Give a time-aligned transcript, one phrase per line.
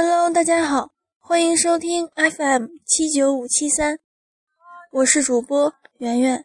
[0.00, 3.98] Hello，大家好，欢迎收听 FM 七九五七三，
[4.92, 6.44] 我是主播圆圆。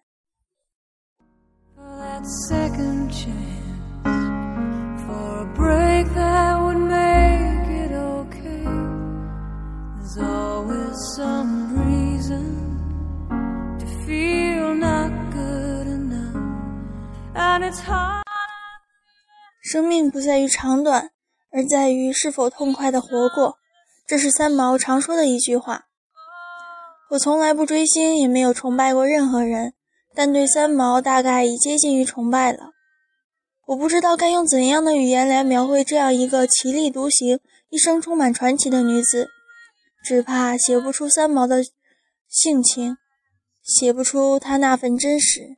[19.61, 21.12] 生命不在于长短。
[21.53, 23.57] 而在于是否痛快的活过，
[24.07, 25.85] 这是三毛常说的一句话。
[27.11, 29.75] 我从来不追星，也没有崇拜过任何人，
[30.15, 32.71] 但对三毛大概已接近于崇拜了。
[33.67, 37.39] 我不知道该用怎样的语言来描绘这样一个奇丽独行、
[37.69, 39.29] 一生充满传奇的女子，
[40.03, 41.63] 只怕写不出三毛的
[42.27, 42.97] 性情，
[43.63, 45.57] 写不出她那份真实。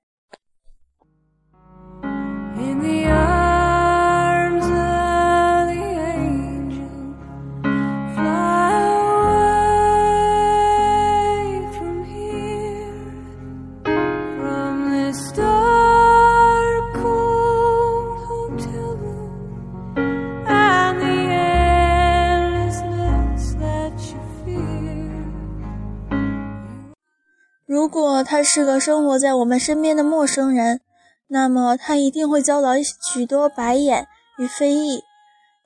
[27.66, 30.82] 如果他是个生活在我们身边的陌生人，
[31.27, 32.74] 那么他一定会遭到
[33.12, 35.02] 许多白眼与非议，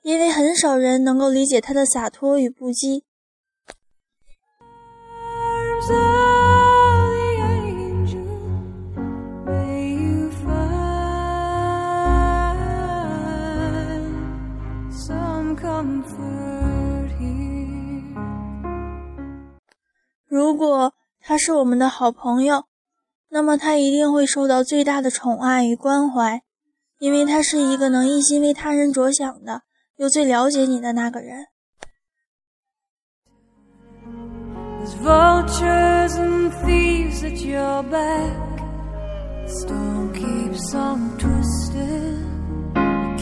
[0.02, 3.02] 因为很少人能够理解他的洒脱与不羁。
[20.26, 20.94] 如果。
[21.20, 22.64] 他是我们的好朋友，
[23.28, 26.42] 那么他一定会受到最大的宠爱与关怀，
[26.98, 29.62] 因为他是一个能一心为他人着想的，
[29.96, 31.46] 又最了解你的那个人。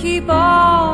[0.01, 0.88] Keep all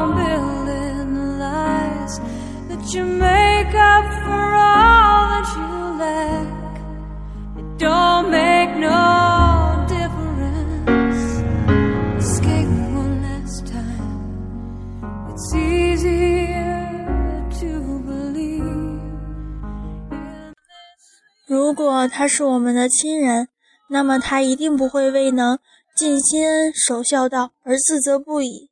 [21.46, 23.48] 如果他是我们的亲人，
[23.90, 25.58] 那么他一定不会为能
[25.94, 28.70] 尽心恩守孝道而自责不已，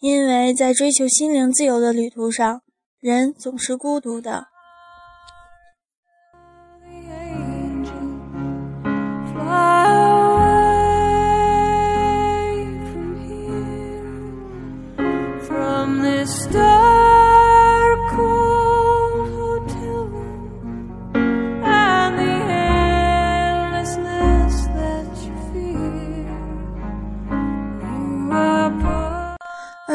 [0.00, 2.62] 因为在追求心灵自由的旅途上，
[2.98, 4.48] 人总是孤独的。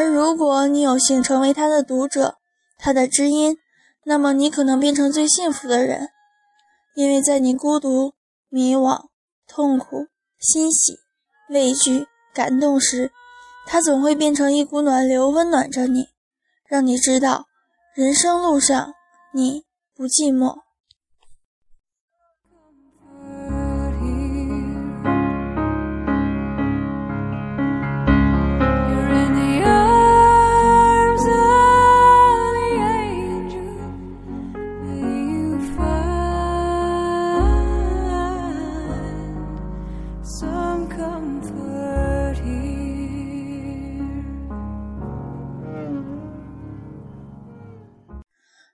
[0.06, 2.38] 如果你有幸成为他的读者，
[2.78, 3.58] 他的知音，
[4.04, 6.10] 那么你可能变成最幸福的人，
[6.96, 8.14] 因为在你孤独、
[8.50, 9.06] 迷惘、
[9.48, 10.08] 痛苦、
[10.40, 11.00] 欣喜、
[11.50, 13.12] 畏惧、感动时，
[13.66, 16.10] 他总会变成一股暖流，温暖着你，
[16.68, 17.46] 让你知道，
[17.94, 18.94] 人生路上
[19.34, 19.64] 你
[19.96, 20.65] 不寂寞。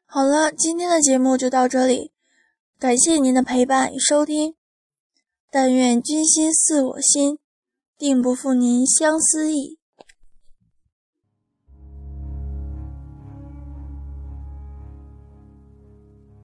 [0.06, 2.12] 好了，今天的节目就到这里，
[2.78, 4.56] 感谢您的陪伴与收听。
[5.50, 7.40] 但愿君心似我心，
[7.98, 9.81] 定不负您相思意。